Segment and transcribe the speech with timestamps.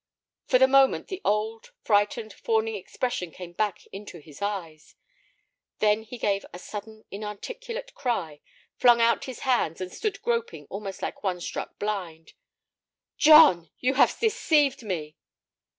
[0.47, 4.95] For the moment the old, frightened, fawning expression came back into his eyes.
[5.77, 8.41] Then he gave a sudden, inarticulate cry,
[8.77, 12.33] flung out his hands, and stood groping almost like one struck blind.
[13.19, 15.17] "John, you have deceived me!"